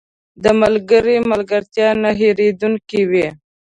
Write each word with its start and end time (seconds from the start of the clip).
•د 0.43 0.45
ملګري 0.61 1.17
ملګرتیا 1.31 1.87
نه 2.01 2.09
هېریدونکې 2.19 3.01
وي. 3.09 3.27